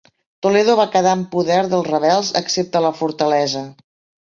[0.45, 3.65] Toledo va quedar en poder dels rebels excepte la fortalesa.